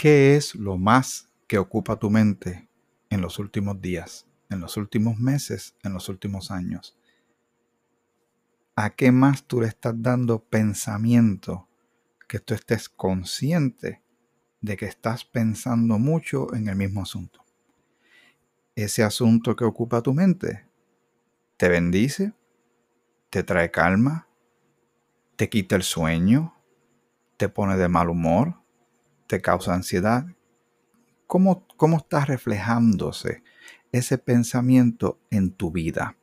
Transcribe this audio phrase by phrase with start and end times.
[0.00, 2.70] ¿Qué es lo más que ocupa tu mente
[3.10, 6.98] en los últimos días, en los últimos meses, en los últimos años?
[8.76, 11.68] ¿A qué más tú le estás dando pensamiento
[12.26, 14.00] que tú estés consciente
[14.62, 17.44] de que estás pensando mucho en el mismo asunto?
[18.74, 20.66] Ese asunto que ocupa tu mente
[21.58, 22.32] te bendice,
[23.28, 24.26] te trae calma,
[25.36, 26.54] te quita el sueño,
[27.36, 28.59] te pone de mal humor,
[29.30, 30.26] te causa ansiedad.
[31.28, 33.44] ¿Cómo, cómo está reflejándose
[33.92, 36.16] ese pensamiento en tu vida,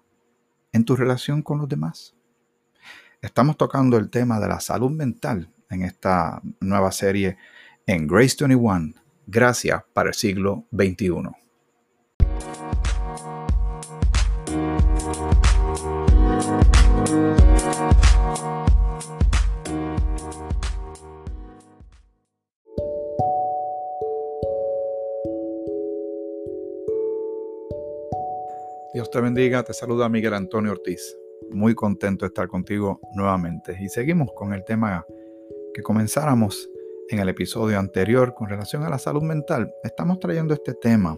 [0.74, 2.18] en tu relación con los demás?
[3.22, 7.38] Estamos tocando el tema de la salud mental en esta nueva serie
[7.86, 8.94] en Grace 21,
[9.26, 11.47] Gracias para el siglo XXI.
[28.98, 31.16] Dios te bendiga, te saluda Miguel Antonio Ortiz.
[31.52, 33.78] Muy contento de estar contigo nuevamente.
[33.80, 35.06] Y seguimos con el tema
[35.76, 36.68] que comenzáramos
[37.10, 39.72] en el episodio anterior con relación a la salud mental.
[39.84, 41.16] Estamos trayendo este tema.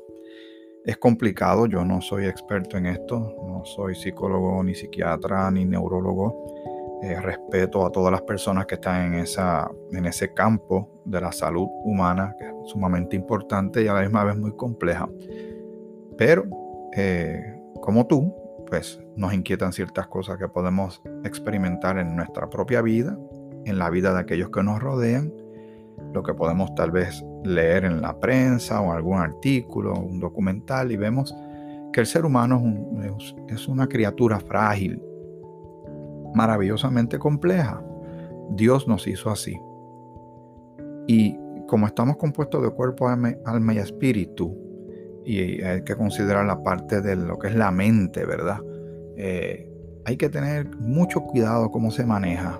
[0.83, 6.99] Es complicado, yo no soy experto en esto, no soy psicólogo, ni psiquiatra, ni neurólogo.
[7.01, 11.31] Eh, respeto a todas las personas que están en, esa, en ese campo de la
[11.31, 15.09] salud humana, que es sumamente importante y a la misma vez muy compleja.
[16.17, 16.43] Pero
[16.97, 18.33] eh, como tú,
[18.67, 23.17] pues nos inquietan ciertas cosas que podemos experimentar en nuestra propia vida,
[23.65, 25.33] en la vida de aquellos que nos rodean,
[26.13, 30.97] lo que podemos tal vez leer en la prensa o algún artículo, un documental y
[30.97, 31.35] vemos
[31.91, 32.61] que el ser humano
[33.47, 35.01] es, una criatura frágil,
[36.33, 37.83] maravillosamente compleja.
[38.51, 39.59] Dios nos hizo así.
[41.07, 44.68] Y como estamos compuestos de cuerpo, alma y espíritu,
[45.25, 48.59] y hay que considerar la parte de lo que es la mente, ¿verdad?
[49.17, 49.69] Eh,
[50.05, 52.59] hay que tener mucho cuidado cómo se maneja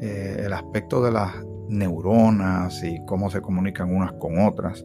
[0.00, 1.34] eh, el aspecto de las
[1.68, 4.84] neuronas y cómo se comunican unas con otras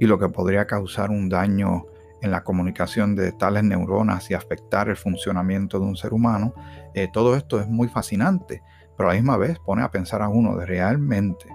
[0.00, 1.86] y lo que podría causar un daño
[2.22, 6.54] en la comunicación de tales neuronas y afectar el funcionamiento de un ser humano.
[6.94, 8.62] Eh, todo esto es muy fascinante,
[8.96, 11.46] pero a la misma vez pone a pensar a uno de realmente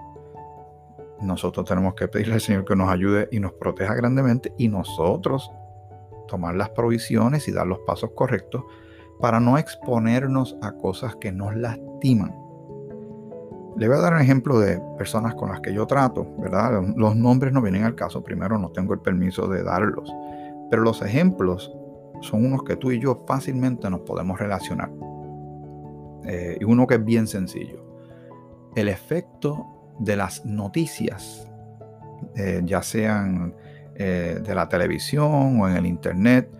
[1.20, 5.50] nosotros tenemos que pedirle al Señor que nos ayude y nos proteja grandemente y nosotros
[6.28, 8.62] tomar las provisiones y dar los pasos correctos
[9.20, 12.34] para no exponernos a cosas que nos lastiman.
[13.76, 16.82] Le voy a dar un ejemplo de personas con las que yo trato, ¿verdad?
[16.96, 20.12] Los nombres no vienen al caso, primero no tengo el permiso de darlos,
[20.70, 21.72] pero los ejemplos
[22.20, 24.90] son unos que tú y yo fácilmente nos podemos relacionar.
[26.24, 27.84] Eh, y uno que es bien sencillo.
[28.74, 31.48] El efecto de las noticias,
[32.36, 33.54] eh, ya sean
[33.94, 36.50] eh, de la televisión o en el internet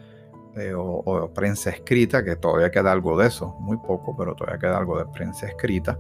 [0.56, 4.78] eh, o, prensa escrita, que todavía queda algo de eso, muy poco, pero todavía queda
[4.78, 5.98] algo de prensa escrita.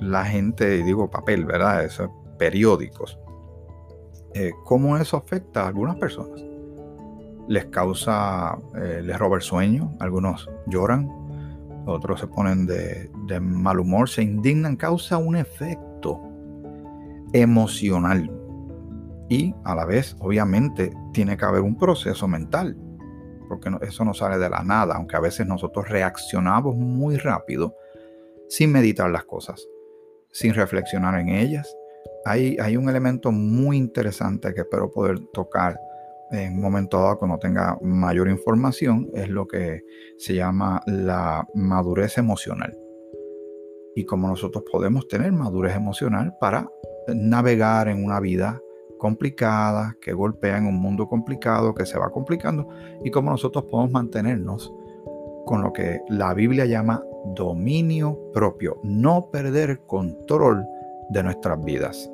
[0.00, 1.84] la gente, digo papel, ¿verdad?
[1.84, 3.18] Esos periódicos.
[4.64, 6.44] ¿Cómo eso afecta a algunas personas?
[7.48, 11.08] Les causa, les roba el sueño, algunos lloran,
[11.86, 15.85] otros se ponen de mal humor, se indignan, causa un efecto
[17.32, 18.30] emocional.
[19.28, 22.76] Y a la vez, obviamente, tiene que haber un proceso mental,
[23.48, 27.74] porque eso no sale de la nada, aunque a veces nosotros reaccionamos muy rápido
[28.48, 29.66] sin meditar las cosas,
[30.30, 31.76] sin reflexionar en ellas.
[32.24, 35.78] Hay, hay un elemento muy interesante que espero poder tocar
[36.30, 39.82] en un momento dado cuando tenga mayor información, es lo que
[40.18, 42.76] se llama la madurez emocional.
[43.96, 46.70] Y cómo nosotros podemos tener madurez emocional para
[47.08, 48.60] navegar en una vida
[48.98, 52.68] complicada, que golpea en un mundo complicado, que se va complicando,
[53.04, 54.72] y cómo nosotros podemos mantenernos
[55.44, 57.02] con lo que la Biblia llama
[57.34, 60.66] dominio propio, no perder control
[61.10, 62.10] de nuestras vidas.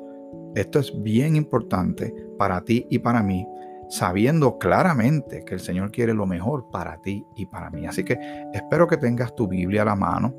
[0.55, 3.47] Esto es bien importante para ti y para mí,
[3.89, 7.85] sabiendo claramente que el Señor quiere lo mejor para ti y para mí.
[7.87, 8.17] Así que
[8.53, 10.33] espero que tengas tu Biblia a la mano,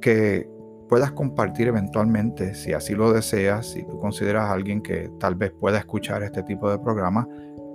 [0.00, 0.48] que
[0.88, 5.52] puedas compartir eventualmente, si así lo deseas, si tú consideras a alguien que tal vez
[5.52, 7.28] pueda escuchar este tipo de programa,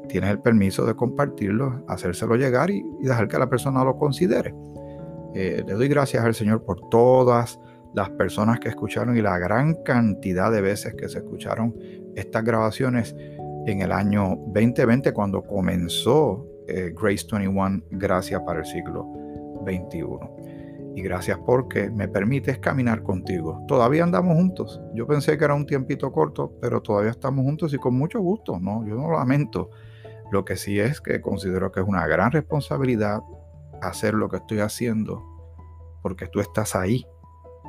[0.08, 4.54] tienes el permiso de compartirlo, hacérselo llegar y, dejar que la persona lo considere.
[5.36, 7.60] Eh, le doy gracias al Señor por todas
[7.94, 11.76] las personas que escucharon y la gran cantidad de veces que se escucharon
[12.16, 13.16] estas grabaciones
[13.66, 19.06] en el año 2020 cuando comenzó eh, Grace 21, Gracias para el siglo
[19.66, 20.43] 21.
[20.96, 23.64] Y gracias porque me permites caminar contigo.
[23.68, 24.80] Todavía andamos juntos.
[24.94, 28.60] Yo pensé que era un tiempito corto, pero todavía estamos juntos y con mucho gusto.
[28.60, 29.72] No, yo no lo lamento.
[30.32, 33.22] Lo que sí es que considero que es una gran responsabilidad
[33.82, 35.34] hacer lo que estoy haciendo
[36.04, 37.08] porque tú estás ahí,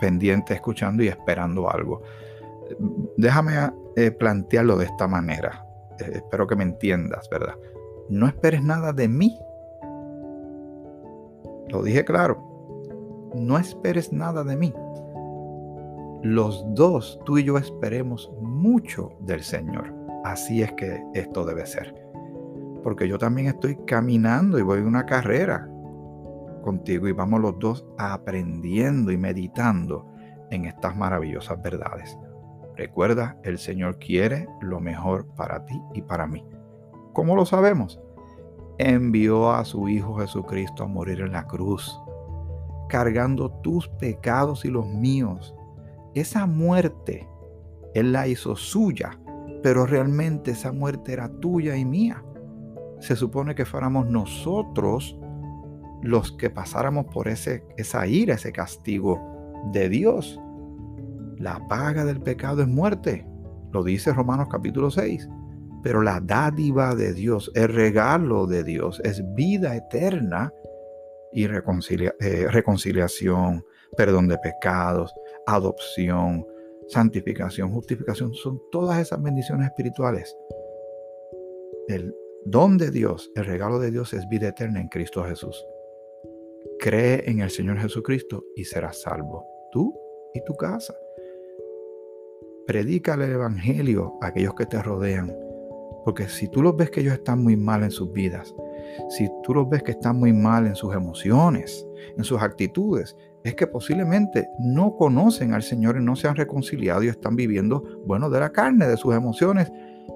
[0.01, 2.03] pendiente, escuchando y esperando algo.
[3.17, 3.55] Déjame
[3.97, 5.65] eh, plantearlo de esta manera.
[6.01, 7.55] Eh, espero que me entiendas, ¿verdad?
[8.11, 9.39] No esperes nada de mí.
[11.69, 12.54] Lo dije claro.
[13.35, 14.73] No esperes nada de mí.
[16.23, 19.93] Los dos, tú y yo, esperemos mucho del Señor.
[20.25, 21.95] Así es que esto debe ser.
[22.83, 25.69] Porque yo también estoy caminando y voy en una carrera
[26.63, 30.07] contigo y vamos los dos aprendiendo y meditando
[30.51, 32.19] en estas maravillosas verdades.
[32.77, 36.45] Recuerda, el Señor quiere lo mejor para ti y para mí.
[37.13, 38.01] ¿Cómo lo sabemos?
[38.79, 42.01] Envió a su Hijo Jesucristo a morir en la cruz,
[42.95, 45.53] cargando tus pecados y los míos.
[46.15, 47.29] Esa muerte,
[47.93, 49.19] Él la hizo suya,
[49.65, 52.25] pero realmente esa muerte era tuya y mía.
[53.01, 55.19] Se supone que fuéramos nosotros
[56.03, 59.21] los que pasáramos por ese, esa ira, ese castigo
[59.73, 60.41] de Dios.
[61.37, 63.27] La paga del pecado es muerte,
[63.73, 65.29] lo dice Romanos capítulo 6.
[65.83, 70.53] Pero la dádiva de Dios, el regalo de Dios es vida eterna
[71.35, 73.65] y eh, reconciliación,
[73.97, 75.13] perdón de pecados,
[75.47, 76.47] adopción,
[76.89, 78.33] santificación, justificación.
[78.35, 80.37] Son todas esas bendiciones espirituales.
[81.89, 82.15] El
[82.47, 85.67] don de Dios, el regalo de Dios es vida eterna en Cristo Jesús.
[86.79, 89.93] Cree en el Señor Jesucristo y serás salvo, tú
[90.35, 90.95] y tu casa.
[92.67, 95.35] Predícale el Evangelio a aquellos que te rodean,
[96.05, 98.55] porque si tú los ves que ellos están muy mal en sus vidas,
[99.11, 101.87] si tú los ves que están muy mal en sus emociones,
[102.17, 107.03] en sus actitudes, es que posiblemente no conocen al Señor y no se han reconciliado
[107.03, 109.71] y están viviendo, bueno, de la carne, de sus emociones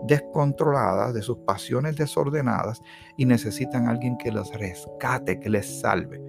[0.06, 2.80] descontroladas, de sus pasiones desordenadas
[3.16, 6.22] y necesitan a alguien que los rescate, que les salve.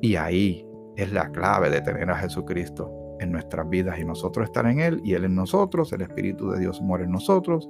[0.00, 0.66] Y ahí
[0.96, 5.00] es la clave de tener a Jesucristo en nuestras vidas y nosotros estar en Él
[5.04, 7.68] y Él en nosotros, el Espíritu de Dios muere en nosotros.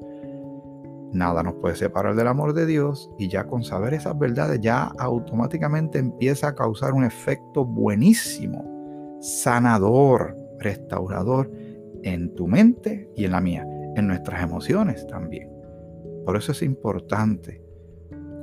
[1.13, 4.93] Nada nos puede separar del amor de Dios y ya con saber esas verdades ya
[4.99, 11.51] automáticamente empieza a causar un efecto buenísimo, sanador, restaurador
[12.03, 13.67] en tu mente y en la mía,
[13.97, 15.51] en nuestras emociones también.
[16.27, 17.63] Por eso es importante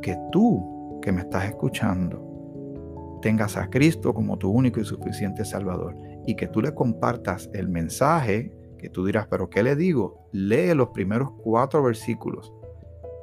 [0.02, 5.96] que tú que me estás escuchando tengas a Cristo como tu único y suficiente Salvador
[6.26, 10.28] y que tú le compartas el mensaje que tú dirás, pero ¿qué le digo?
[10.32, 12.54] Lee los primeros cuatro versículos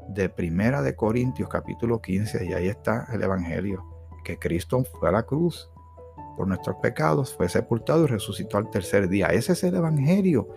[0.08, 3.84] de Primera de Corintios capítulo 15 y ahí está el Evangelio,
[4.24, 5.70] que Cristo fue a la cruz
[6.36, 9.28] por nuestros pecados, fue sepultado y resucitó al tercer día.
[9.28, 10.48] Ese es el Evangelio,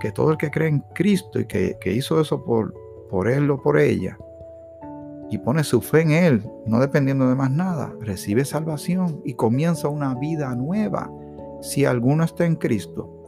[0.00, 2.74] que todo el que cree en Cristo y que, que hizo eso por,
[3.08, 4.18] por él o por ella,
[5.30, 9.88] y pone su fe en Él, no dependiendo de más nada, recibe salvación y comienza
[9.88, 11.08] una vida nueva.
[11.62, 13.19] Si alguno está en Cristo,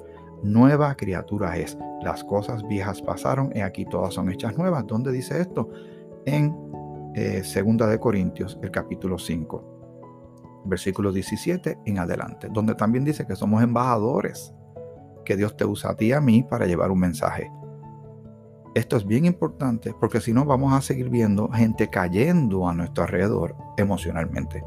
[0.42, 1.78] nueva criatura es.
[2.02, 4.86] Las cosas viejas pasaron y aquí todas son hechas nuevas.
[4.86, 5.70] ¿Dónde dice esto?
[6.26, 6.54] En
[7.14, 13.36] eh, Segunda de Corintios, el capítulo 5, versículo 17 en adelante, donde también dice que
[13.36, 14.52] somos embajadores,
[15.24, 17.50] que Dios te usa a ti y a mí para llevar un mensaje.
[18.74, 23.04] Esto es bien importante porque si no vamos a seguir viendo gente cayendo a nuestro
[23.04, 24.64] alrededor emocionalmente.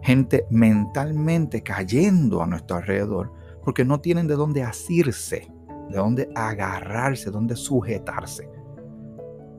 [0.00, 3.32] Gente mentalmente cayendo a nuestro alrededor
[3.64, 5.50] porque no tienen de dónde asirse,
[5.90, 8.48] de dónde agarrarse, de dónde sujetarse.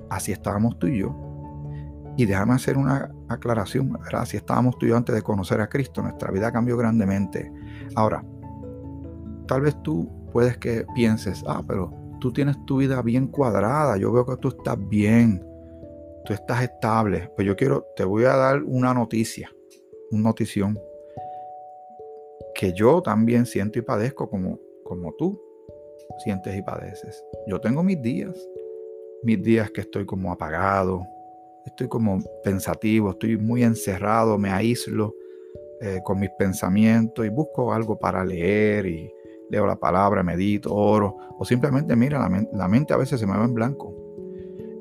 [0.10, 1.15] Así estábamos tú y yo.
[2.15, 6.01] Y déjame hacer una aclaración, Así estábamos tú y yo antes de conocer a Cristo.
[6.01, 7.51] Nuestra vida cambió grandemente.
[7.95, 8.24] Ahora,
[9.48, 14.12] tal vez tú puedes que pienses, ah, pero tú tienes tu vida bien cuadrada, yo
[14.12, 15.43] veo que tú estás bien,
[16.25, 17.31] tú estás estable.
[17.36, 19.50] Pues yo quiero, te voy a dar una noticia,
[20.12, 20.77] una notición,
[22.63, 25.38] que yo también siento y padezco como, como tú
[26.24, 27.22] sientes y padeces.
[27.46, 28.38] Yo tengo mis días,
[29.22, 31.05] mis días que estoy como apagado,
[31.65, 35.13] estoy como pensativo, estoy muy encerrado, me aíslo
[35.82, 39.12] eh, con mis pensamientos y busco algo para leer y
[39.50, 42.17] leo la palabra, medito, oro, o simplemente, mira,
[42.53, 43.93] la, mente a veces se me va en blanco.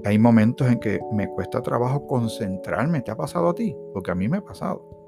[0.05, 3.03] Hay momentos en que me cuesta trabajo concentrarme.
[3.03, 3.75] ¿Te ha pasado a ti?
[3.93, 5.02] Porque a mí me ha pasado.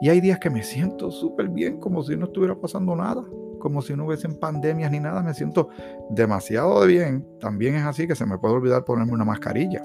[0.00, 3.24] Y hay días que me siento súper bien, como si no estuviera pasando nada,
[3.58, 5.22] como si no hubiesen pandemias ni nada.
[5.22, 5.68] Me siento
[6.10, 7.26] demasiado bien.
[7.38, 9.82] También es así que se me puede olvidar ponerme una mascarilla.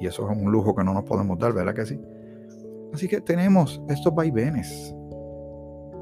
[0.00, 2.00] Y eso es un lujo que no nos podemos dar, ¿verdad que sí?
[2.92, 4.94] Así que tenemos estos vaivenes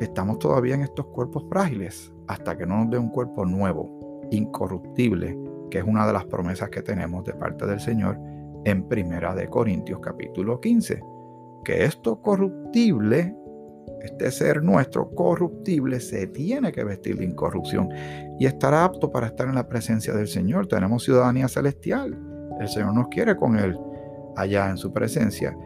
[0.01, 5.39] estamos todavía en estos cuerpos frágiles hasta que no nos dé un cuerpo nuevo, incorruptible,
[5.71, 8.19] que es una de las promesas que tenemos de parte del Señor
[8.65, 11.01] en Primera de Corintios capítulo 15,
[11.65, 13.35] que esto corruptible,
[14.03, 17.89] este ser nuestro corruptible se tiene que vestir de incorrupción
[18.39, 20.67] y estará apto para estar en la presencia del Señor.
[20.67, 22.17] Tenemos ciudadanía celestial.
[22.61, 23.77] El Señor nos quiere con Él
[24.37, 25.57] allá en su presencia.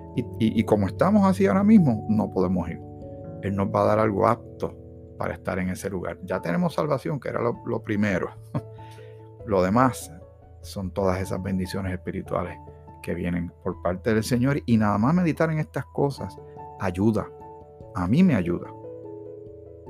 [0.41, 2.81] Y, como estamos así ahora mismo, no podemos ir.
[3.43, 4.77] Él nos va a dar algo apto
[5.17, 6.19] para estar en ese lugar.
[6.25, 8.31] Ya tenemos salvación, que era lo, lo primero.
[9.47, 10.13] lo demás
[10.63, 12.59] son todas esas bendiciones espirituales
[13.03, 14.61] que vienen por parte del Señor.
[14.67, 16.39] Y nada más meditar en estas cosas
[16.81, 17.29] ayuda.
[17.95, 18.69] A mí me ayuda.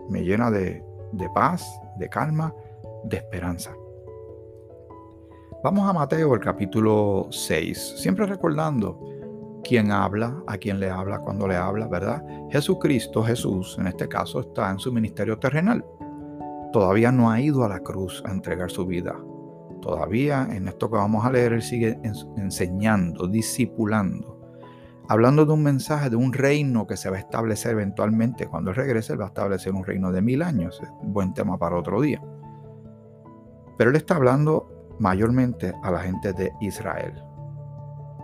[0.08, 2.54] Me llena de, de paz, de calma,
[3.04, 3.74] de esperanza.
[5.62, 9.00] Vamos a Mateo, el capítulo 6, siempre recordando
[9.64, 12.24] quién habla, a quién le habla, cuando le habla, ¿verdad?
[12.50, 15.84] Jesucristo, Jesús, en este caso, está en su ministerio terrenal.
[16.72, 19.16] Todavía no ha ido a la cruz a entregar su vida.
[19.80, 22.00] Todavía en esto que vamos a leer, Él sigue
[22.36, 24.40] enseñando, discipulando,
[25.08, 28.46] hablando de un mensaje, de un reino que se va a establecer eventualmente.
[28.46, 30.80] Cuando Él regrese, Él va a establecer un reino de mil años.
[31.02, 32.22] Buen tema para otro día.
[33.76, 37.22] Pero Él está hablando mayormente a la gente de Israel.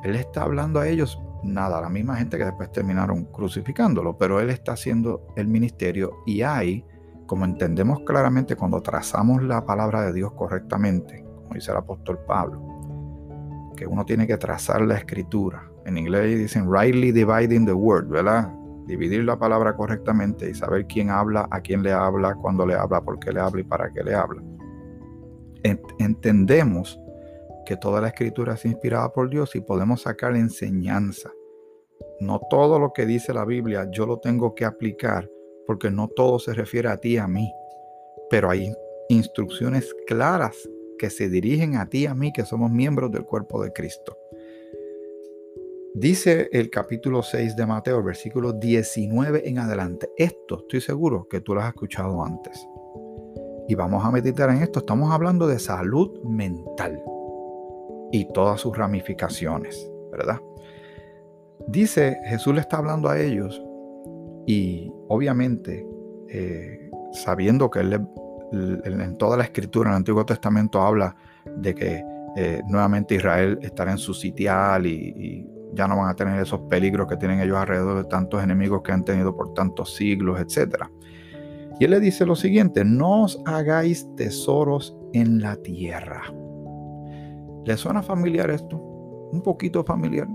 [0.02, 4.38] Él está hablando a ellos, nada, a la misma gente que después terminaron crucificándolo, pero
[4.38, 6.84] él está haciendo el ministerio y hay,
[7.26, 12.60] como entendemos claramente cuando trazamos la palabra de Dios correctamente, como dice el apóstol Pablo,
[13.76, 15.70] que uno tiene que trazar la escritura.
[15.86, 18.52] En inglés dicen rightly dividing the word, ¿verdad?
[18.86, 23.00] Dividir la palabra correctamente y saber quién habla, a quién le habla, cuándo le habla,
[23.00, 24.42] por qué le habla y para qué le habla
[25.98, 27.00] entendemos
[27.64, 31.30] que toda la escritura es inspirada por Dios y podemos sacar enseñanza.
[32.20, 35.28] No todo lo que dice la Biblia yo lo tengo que aplicar
[35.66, 37.50] porque no todo se refiere a ti, a mí.
[38.28, 38.72] Pero hay
[39.08, 40.56] instrucciones claras
[41.04, 44.16] que se dirigen a ti, y a mí, que somos miembros del cuerpo de Cristo.
[45.92, 50.08] Dice el capítulo 6 de Mateo, versículo 19 en adelante.
[50.16, 52.66] Esto estoy seguro que tú lo has escuchado antes
[53.68, 56.99] y vamos a meditar en esto, estamos hablando de salud mental
[58.11, 60.40] y todas sus ramificaciones, ¿verdad?
[61.68, 63.62] Dice, Jesús le está hablando a ellos
[64.46, 65.87] y obviamente
[66.30, 68.00] eh, sabiendo que él,
[68.52, 71.14] en toda la escritura, en el Antiguo Testamento habla
[71.56, 72.04] de que
[72.36, 76.60] eh, nuevamente Israel estará en su sitial y, y, ya no van a tener esos
[76.70, 80.88] peligros que tienen ellos alrededor de tantos enemigos que han tenido por tantos siglos, etcétera.
[81.80, 86.22] Y él le dice lo siguiente, no os hagáis tesoros en la tierra.
[87.64, 88.76] ¿Le suena familiar esto?
[88.76, 90.28] Un poquito familiar.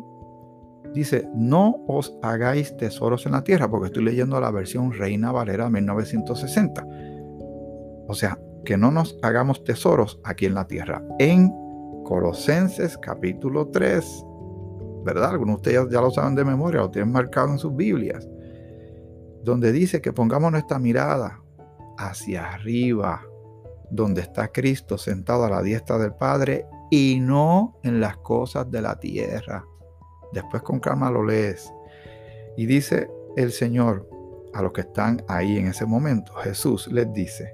[0.94, 5.70] Dice, no os hagáis tesoros en la tierra, porque estoy leyendo la versión Reina Valera
[5.70, 6.86] 1960.
[8.10, 11.02] O sea, que no nos hagamos tesoros aquí en la tierra.
[11.18, 11.50] En
[12.04, 14.26] Colosenses capítulo 3,
[15.06, 15.30] ¿verdad?
[15.30, 18.28] Algunos de ustedes ya lo saben de memoria, lo tienen marcado en sus Biblias
[19.44, 21.42] donde dice que pongamos nuestra mirada
[21.98, 23.24] hacia arriba,
[23.90, 28.82] donde está Cristo sentado a la diestra del Padre y no en las cosas de
[28.82, 29.66] la tierra.
[30.34, 31.72] Después con calma lo lees.
[32.58, 34.08] Y dice el Señor
[34.54, 37.54] a los que están ahí en ese momento, Jesús les dice,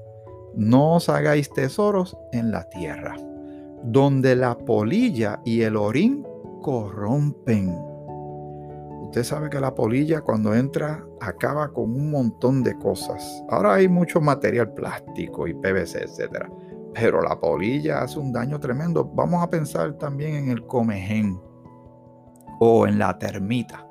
[0.55, 3.15] no os hagáis tesoros en la tierra,
[3.83, 6.25] donde la polilla y el orín
[6.61, 7.75] corrompen
[9.15, 13.45] Usted sabe que la polilla cuando entra acaba con un montón de cosas.
[13.49, 16.49] Ahora hay mucho material plástico y PVC, etc.
[16.93, 19.05] Pero la polilla hace un daño tremendo.
[19.05, 21.39] Vamos a pensar también en el comején
[22.59, 23.84] o en la termita.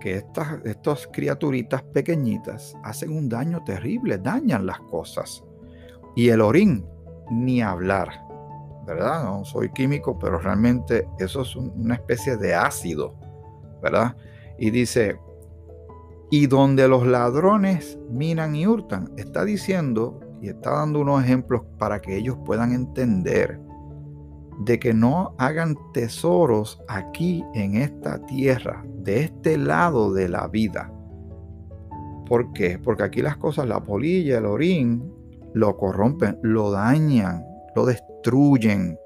[0.00, 5.44] Que estas, estas criaturitas pequeñitas hacen un daño terrible, dañan las cosas.
[6.14, 6.86] Y el orín,
[7.30, 8.08] ni hablar.
[8.86, 9.24] ¿Verdad?
[9.24, 13.14] No soy químico, pero realmente eso es una especie de ácido
[13.82, 14.16] ¿verdad?
[14.58, 15.18] Y dice,
[16.30, 22.00] y donde los ladrones minan y hurtan, está diciendo y está dando unos ejemplos para
[22.00, 23.60] que ellos puedan entender
[24.58, 30.92] de que no hagan tesoros aquí en esta tierra, de este lado de la vida.
[32.26, 32.78] ¿Por qué?
[32.78, 35.12] Porque aquí las cosas, la polilla, el orín,
[35.54, 38.98] lo corrompen, lo dañan, lo destruyen.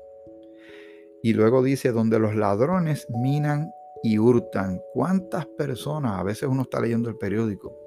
[1.22, 3.70] Y luego dice, donde los ladrones minan
[4.02, 4.80] y hurtan.
[4.92, 6.18] ¿Cuántas personas?
[6.18, 7.78] A veces uno está leyendo el periódico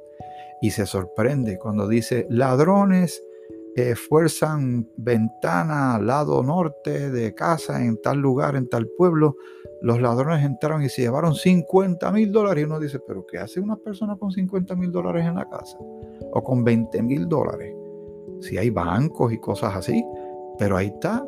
[0.62, 3.22] y se sorprende cuando dice ladrones
[3.78, 9.36] eh, fuerzan ventana al lado norte de casa en tal lugar, en tal pueblo,
[9.82, 12.62] los ladrones entraron y se llevaron 50 mil dólares.
[12.62, 15.78] Y uno dice, pero ¿qué hace una persona con 50 mil dólares en la casa?
[15.80, 17.76] O con 20 mil dólares.
[18.40, 20.06] Si hay bancos y cosas así.
[20.58, 21.28] Pero ahí está.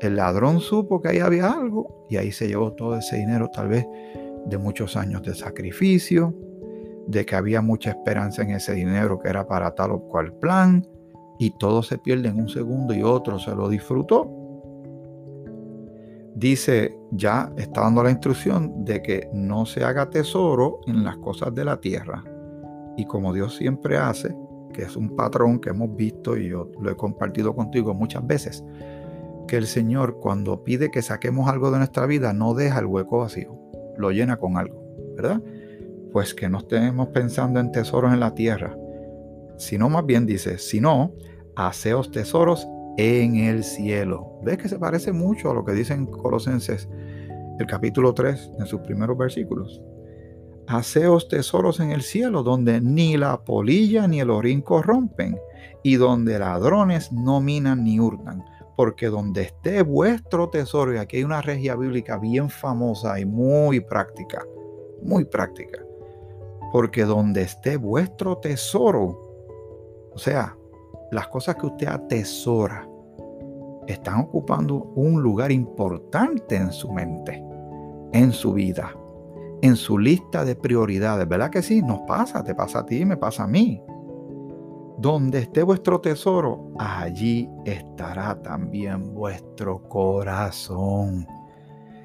[0.00, 3.68] El ladrón supo que ahí había algo y ahí se llevó todo ese dinero, tal
[3.68, 3.86] vez
[4.46, 6.34] de muchos años de sacrificio,
[7.08, 10.86] de que había mucha esperanza en ese dinero que era para tal o cual plan,
[11.38, 14.30] y todo se pierde en un segundo y otro se lo disfrutó.
[16.34, 21.54] Dice, ya está dando la instrucción de que no se haga tesoro en las cosas
[21.54, 22.24] de la tierra.
[22.96, 24.34] Y como Dios siempre hace,
[24.72, 28.64] que es un patrón que hemos visto y yo lo he compartido contigo muchas veces,
[29.46, 33.18] que el Señor cuando pide que saquemos algo de nuestra vida no deja el hueco
[33.18, 33.58] vacío,
[33.96, 34.82] lo llena con algo,
[35.14, 35.42] ¿verdad?
[36.12, 38.76] Pues que no estemos pensando en tesoros en la tierra,
[39.56, 41.12] sino más bien dice, sino
[41.56, 42.66] haceos tesoros
[42.96, 44.38] en el cielo.
[44.42, 46.88] ¿Ves que se parece mucho a lo que dicen Colosenses,
[47.58, 49.82] el capítulo 3, en sus primeros versículos?
[50.66, 55.38] Haceos tesoros en el cielo, donde ni la polilla ni el orín corrompen,
[55.82, 58.44] y donde ladrones no minan ni hurtan.
[58.76, 63.80] Porque donde esté vuestro tesoro, y aquí hay una regia bíblica bien famosa y muy
[63.80, 64.44] práctica,
[65.02, 65.84] muy práctica.
[66.72, 69.31] Porque donde esté vuestro tesoro,
[70.14, 70.56] o sea,
[71.10, 72.88] las cosas que usted atesora
[73.86, 77.42] están ocupando un lugar importante en su mente,
[78.12, 78.94] en su vida,
[79.62, 81.28] en su lista de prioridades.
[81.28, 81.82] ¿Verdad que sí?
[81.82, 83.82] Nos pasa, te pasa a ti, me pasa a mí.
[84.98, 91.26] Donde esté vuestro tesoro, allí estará también vuestro corazón.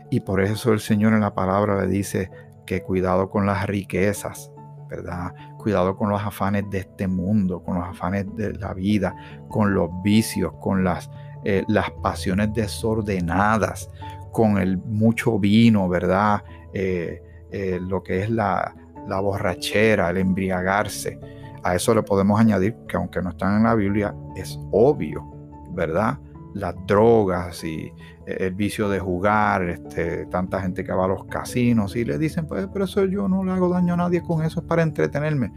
[0.09, 2.31] Y por eso el Señor en la palabra le dice
[2.65, 4.51] que cuidado con las riquezas,
[4.89, 5.33] ¿verdad?
[5.57, 9.15] Cuidado con los afanes de este mundo, con los afanes de la vida,
[9.49, 11.09] con los vicios, con las,
[11.43, 13.89] eh, las pasiones desordenadas,
[14.31, 16.43] con el mucho vino, ¿verdad?
[16.73, 17.21] Eh,
[17.51, 18.75] eh, lo que es la,
[19.07, 21.19] la borrachera, el embriagarse.
[21.63, 25.25] A eso le podemos añadir que aunque no están en la Biblia, es obvio,
[25.71, 26.19] ¿verdad?
[26.53, 27.91] Las drogas y
[28.27, 32.45] el vicio de jugar, este, tanta gente que va a los casinos y le dicen,
[32.45, 35.51] pues, pero eso yo no le hago daño a nadie con eso, es para entretenerme.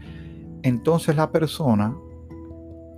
[0.63, 1.95] Entonces la persona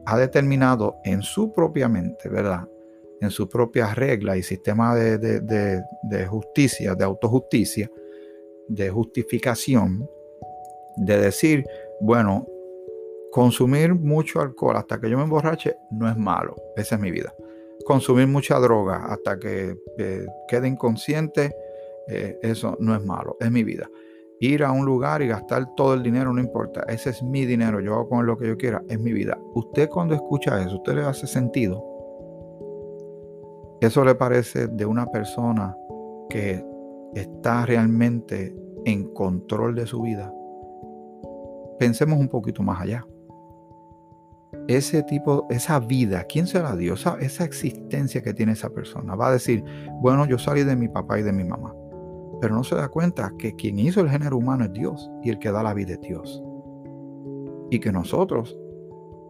[0.06, 2.68] ha determinado en su propia mente, ¿verdad?
[3.20, 7.90] En su propia regla y sistema de, de justicia, de autojusticia,
[8.68, 10.08] de justificación,
[10.98, 11.64] de decir,
[12.02, 12.46] bueno,
[13.32, 17.34] consumir mucho alcohol hasta que yo me emborrache no es malo, esa es mi vida
[17.86, 21.56] consumir mucha droga hasta que eh, quede inconsciente,
[22.08, 23.90] eh, eso no es malo, es mi vida.
[24.40, 27.80] Ir a un lugar y gastar todo el dinero no importa, ese es mi dinero,
[27.80, 29.38] yo hago con lo que yo quiera, es mi vida.
[29.54, 31.84] Usted cuando escucha eso, ¿usted le hace sentido?
[33.80, 35.76] Eso le parece de una persona
[36.30, 36.64] que
[37.14, 38.56] está realmente
[38.86, 40.34] en control de su vida.
[41.80, 43.06] Pensemos un poquito más allá
[44.68, 46.94] ese tipo, esa vida, ¿quién se la dio?
[46.94, 49.16] Esa, existencia que tiene esa persona.
[49.16, 49.64] Va a decir,
[50.02, 51.74] bueno, yo salí de mi papá y de mi mamá.
[52.42, 55.40] Pero no se da cuenta que quien hizo el género humano es Dios y el
[55.40, 56.44] que da la vida es Dios.
[57.72, 58.58] Y que nosotros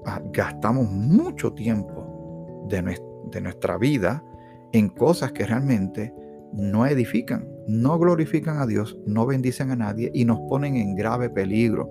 [0.05, 2.99] ah, gastamos mucho tiempo de,
[3.31, 4.23] de nuestra vida
[4.71, 6.13] en cosas que realmente
[6.53, 11.29] no edifican, no glorifican a Dios, no bendicen a nadie y nos ponen en grave
[11.29, 11.89] peligro.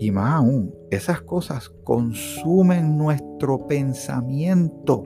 [0.00, 5.04] Y más aún, esas cosas consumen nuestro pensamiento.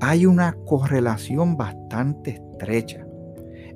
[0.00, 3.04] Hay una correlación bastante estrecha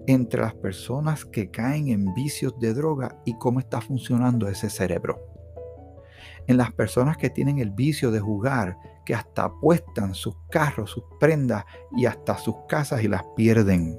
[0.07, 5.21] entre las personas que caen en vicios de droga y cómo está funcionando ese cerebro.
[6.47, 11.05] En las personas que tienen el vicio de jugar, que hasta apuestan sus carros, sus
[11.21, 11.65] prendas
[11.97, 13.99] y hasta sus casas y las pierden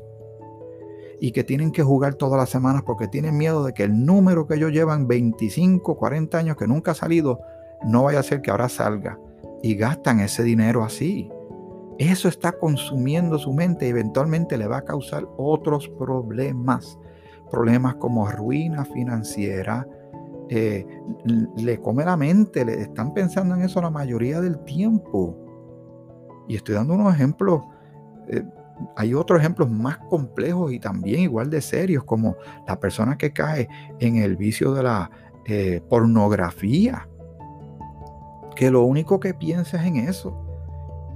[1.24, 4.46] y que tienen que jugar todas las semanas porque tienen miedo de que el número
[4.46, 7.40] que ellos llevan 25, 40 años que nunca ha salido,
[7.86, 9.18] no vaya a ser que ahora salga.
[9.62, 11.32] Y gastan ese dinero así.
[11.98, 17.00] Eso está consumiendo su mente y eventualmente le va a causar otros problemas.
[17.50, 19.88] Problemas como ruina financiera.
[20.50, 20.86] Eh,
[21.56, 25.38] le come la mente, le están pensando en eso la mayoría del tiempo.
[26.50, 27.62] Y estoy dando unos ejemplos
[28.28, 28.44] eh,
[28.96, 32.36] hay otros ejemplos más complejos y también igual de serios, como
[32.68, 33.68] la persona que cae
[34.00, 35.12] en el vicio de la
[35.46, 37.08] eh, pornografía,
[38.56, 40.40] que lo único que piensa es en eso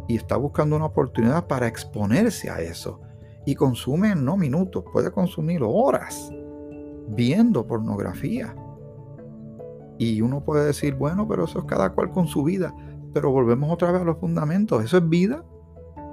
[0.07, 3.01] y está buscando una oportunidad para exponerse a eso.
[3.45, 6.29] Y consume no minutos, puede consumir horas
[7.09, 8.55] viendo pornografía.
[9.97, 12.73] Y uno puede decir, bueno, pero eso es cada cual con su vida.
[13.13, 14.83] Pero volvemos otra vez a los fundamentos.
[14.83, 15.43] ¿Eso es vida?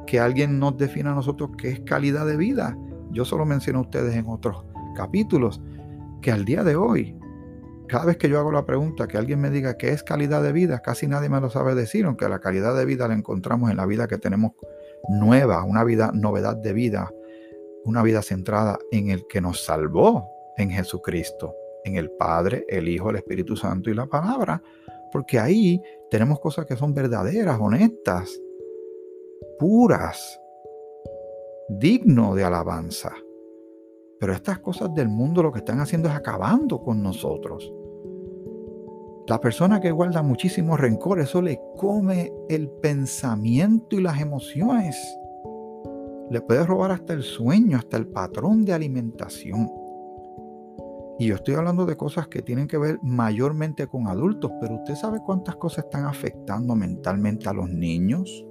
[0.06, 2.76] Que alguien nos defina a nosotros qué es calidad de vida.
[3.10, 4.64] Yo solo menciono a ustedes en otros
[4.96, 5.60] capítulos
[6.22, 7.16] que al día de hoy,
[7.88, 10.52] cada vez que yo hago la pregunta, que alguien me diga qué es calidad de
[10.52, 13.76] vida, casi nadie me lo sabe decir, aunque la calidad de vida la encontramos en
[13.76, 14.52] la vida que tenemos
[15.08, 17.12] nueva, una vida, novedad de vida,
[17.84, 23.10] una vida centrada en el que nos salvó, en Jesucristo, en el Padre, el Hijo,
[23.10, 24.62] el Espíritu Santo y la palabra,
[25.12, 28.40] porque ahí tenemos cosas que son verdaderas, honestas,
[29.58, 30.40] puras,
[31.68, 33.12] digno de alabanza.
[34.20, 37.72] Pero estas cosas del mundo lo que están haciendo es acabando con nosotros.
[39.26, 44.96] La persona que guarda muchísimo rencor, eso le come el pensamiento y las emociones.
[46.30, 49.70] Le puede robar hasta el sueño, hasta el patrón de alimentación.
[51.18, 54.94] Y yo estoy hablando de cosas que tienen que ver mayormente con adultos, pero usted
[54.96, 58.44] sabe cuántas cosas están afectando mentalmente a los niños.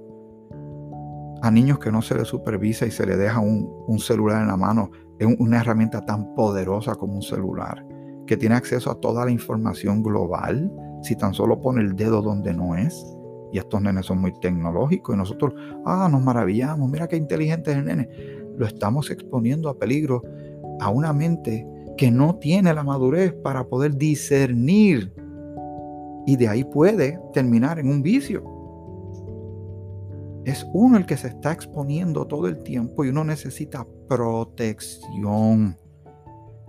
[1.44, 4.56] A niños que no se les supervisa y se les deja un, celular en la
[4.56, 4.90] mano.
[5.18, 7.84] Es una herramienta tan poderosa como un celular,
[8.26, 12.54] que tiene acceso a toda la información global, si tan solo pone el dedo donde
[12.54, 13.04] no es.
[13.52, 15.52] Y estos nenes son muy tecnológicos y nosotros,
[15.84, 18.08] ah, nos maravillamos, mira qué inteligente es el nene.
[18.56, 20.22] Lo estamos exponiendo a peligro
[20.80, 25.12] a una mente que no tiene la madurez para poder discernir
[26.26, 28.53] y de ahí puede terminar en un vicio.
[30.44, 35.78] Es uno el que se está exponiendo todo el tiempo y uno necesita protección,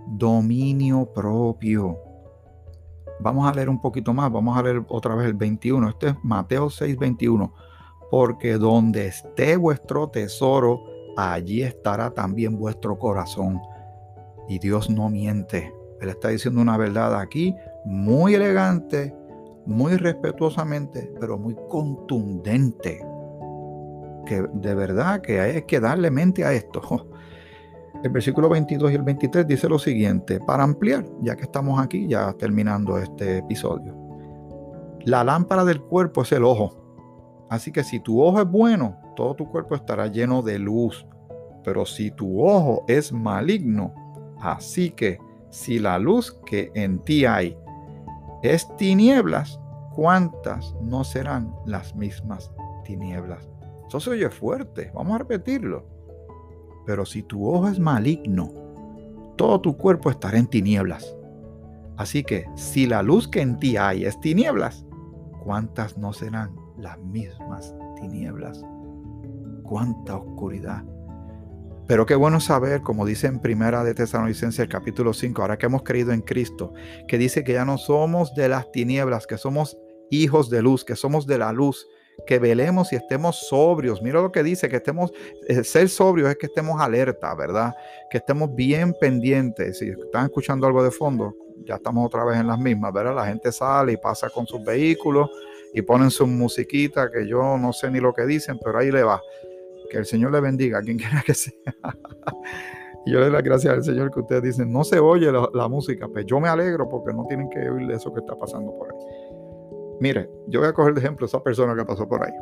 [0.06, 1.98] dominio propio.
[3.20, 5.90] Vamos a leer un poquito más, vamos a leer otra vez el 21.
[5.90, 7.52] Este es Mateo 6, 21.
[8.10, 10.80] Porque donde esté vuestro tesoro,
[11.16, 13.60] allí estará también vuestro corazón.
[14.48, 15.74] Y Dios no miente.
[16.00, 19.14] Él está diciendo una verdad aquí muy elegante,
[19.66, 23.05] muy respetuosamente, pero muy contundente.
[24.26, 27.08] Que de verdad que hay que darle mente a esto.
[28.04, 32.06] El versículo 22 y el 23 dice lo siguiente, para ampliar, ya que estamos aquí,
[32.06, 33.96] ya terminando este episodio.
[35.04, 37.46] La lámpara del cuerpo es el ojo.
[37.48, 41.06] Así que si tu ojo es bueno, todo tu cuerpo estará lleno de luz.
[41.64, 43.94] Pero si tu ojo es maligno,
[44.40, 45.18] Así que
[45.50, 47.56] si la luz que en ti hay
[48.42, 49.58] es tinieblas,
[49.94, 52.50] ¿cuántas no serán las mismas
[52.84, 53.48] tinieblas?
[53.88, 55.86] Eso se oye fuerte, vamos a repetirlo.
[56.84, 58.52] Pero si tu ojo es maligno,
[59.36, 61.16] todo tu cuerpo estará en tinieblas.
[61.96, 64.84] Así que si la luz que en ti hay es tinieblas,
[65.42, 68.62] ¿cuántas no serán las mismas tinieblas?
[69.62, 70.84] ¿Cuánta oscuridad
[71.88, 75.66] pero qué bueno saber, como dice en Primera de Tesalonicenses el capítulo 5, ahora que
[75.66, 76.72] hemos creído en Cristo,
[77.06, 79.78] que dice que ya no somos de las tinieblas, que somos
[80.10, 81.86] hijos de luz, que somos de la luz,
[82.26, 84.00] que velemos y estemos sobrios.
[84.02, 85.12] Mira lo que dice, que estemos,
[85.48, 87.74] eh, ser sobrios es que estemos alerta, ¿verdad?
[88.10, 89.78] Que estemos bien pendientes.
[89.78, 93.14] Si están escuchando algo de fondo, ya estamos otra vez en las mismas, ¿verdad?
[93.14, 95.30] La gente sale y pasa con sus vehículos
[95.74, 99.02] y ponen su musiquita, que yo no sé ni lo que dicen, pero ahí le
[99.02, 99.20] va.
[99.90, 101.52] Que el Señor le bendiga, quien quiera que sea.
[103.04, 105.68] y yo le doy las gracias al Señor que ustedes dicen, no se oye la,
[105.68, 108.92] música, pues yo me alegro porque no tienen que oír eso que está pasando por
[108.92, 109.35] ahí.
[110.00, 112.32] Mire, yo voy a coger de ejemplo esa persona que pasó por ahí.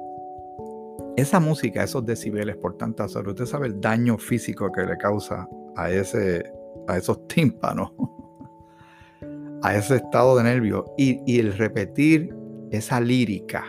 [1.16, 5.48] Esa música, esos decibeles por tanta salud, usted sabe el daño físico que le causa
[5.76, 6.52] a, ese,
[6.88, 7.92] a esos tímpanos,
[9.62, 12.34] a ese estado de nervio y, el repetir
[12.70, 13.64] esa lírica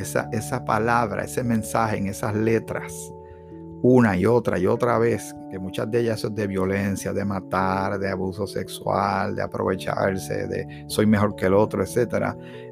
[0.00, 3.12] esa, palabra, ese mensaje en esas letras,
[3.82, 7.98] una y otra y otra vez, que muchas de ellas son de violencia, de matar,
[7.98, 11.82] de abuso sexual, de aprovecharse, de soy mejor que el otro,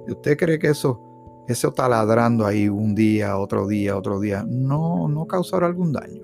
[0.09, 5.27] ¿Usted cree que eso, eso taladrando ahí un día, otro día, otro día, no, no
[5.27, 6.23] causará algún daño?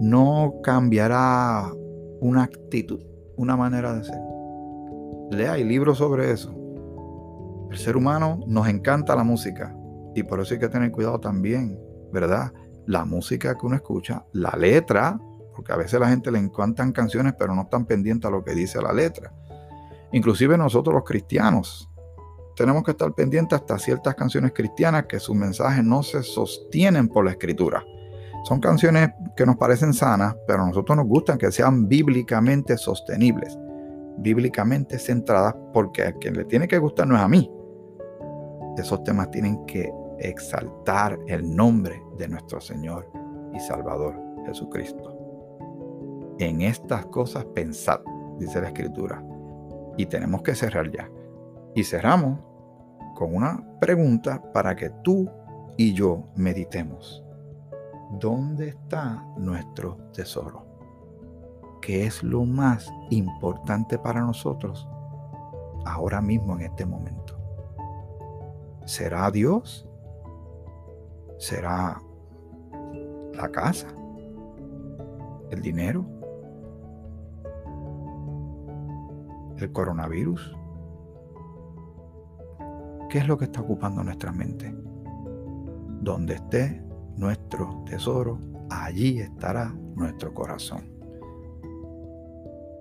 [0.00, 1.72] No cambiará
[2.20, 3.00] una actitud,
[3.36, 4.20] una manera de ser.
[5.30, 6.52] Lea, hay libros sobre eso.
[7.70, 9.74] El ser humano nos encanta la música
[10.14, 11.80] y por eso hay que tener cuidado también,
[12.12, 12.52] ¿verdad?
[12.86, 15.18] La música que uno escucha, la letra,
[15.54, 18.54] porque a veces la gente le encantan canciones pero no están pendientes a lo que
[18.54, 19.32] dice la letra.
[20.12, 21.91] Inclusive nosotros los cristianos
[22.56, 27.24] tenemos que estar pendientes hasta ciertas canciones cristianas que sus mensajes no se sostienen por
[27.24, 27.84] la escritura.
[28.44, 33.56] Son canciones que nos parecen sanas, pero a nosotros nos gustan que sean bíblicamente sostenibles,
[34.18, 37.50] bíblicamente centradas, porque a quien le tiene que gustar no es a mí,
[38.76, 43.10] esos temas tienen que exaltar el nombre de nuestro Señor
[43.52, 45.18] y Salvador Jesucristo.
[46.38, 48.00] En estas cosas pensad,
[48.38, 49.22] dice la Escritura.
[49.96, 51.08] Y tenemos que cerrar ya.
[51.74, 52.38] Y cerramos
[53.14, 55.30] con una pregunta para que tú
[55.76, 57.22] y yo meditemos.
[58.12, 60.66] ¿dónde está nuestro tesoro?
[61.80, 64.88] ¿Qué es lo más importante para nosotros
[65.84, 67.38] ahora mismo en este momento?
[68.84, 69.88] ¿Será Dios?
[71.38, 72.00] ¿Será
[73.34, 73.88] la casa?
[75.50, 76.04] ¿El dinero?
[79.56, 80.56] ¿El coronavirus?
[83.12, 84.74] ¿Qué es lo que está ocupando nuestra mente?
[86.00, 86.82] Donde esté
[87.18, 90.90] nuestro tesoro, allí estará nuestro corazón.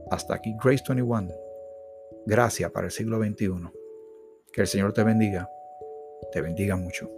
[0.09, 1.29] Hasta aquí Grace 21.
[2.25, 3.49] Gracias para el siglo XXI.
[4.53, 5.49] Que el Señor te bendiga.
[6.31, 7.11] Te bendiga mucho.